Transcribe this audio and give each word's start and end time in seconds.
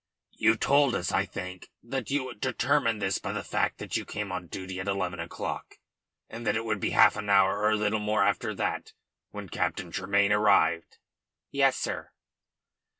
"You 0.33 0.55
told 0.55 0.95
us, 0.95 1.11
I 1.11 1.25
think, 1.25 1.69
that 1.83 2.09
you 2.09 2.33
determined 2.33 3.03
this 3.03 3.19
by 3.19 3.33
the 3.33 3.43
fact 3.43 3.77
that 3.77 3.97
you 3.97 4.03
came 4.03 4.31
on 4.31 4.47
duty 4.47 4.79
at 4.79 4.87
eleven 4.87 5.19
o'clock, 5.19 5.75
and 6.27 6.43
that 6.47 6.55
it 6.55 6.65
would 6.65 6.79
be 6.79 6.89
half 6.89 7.17
an 7.17 7.29
hour 7.29 7.59
or 7.59 7.69
a 7.69 7.75
little 7.77 7.99
more 7.99 8.23
after 8.23 8.55
that 8.55 8.93
when 9.29 9.47
Captain 9.47 9.91
Tremayne 9.91 10.31
arrived?" 10.31 10.97
"Yes, 11.51 11.77
sir." 11.77 12.09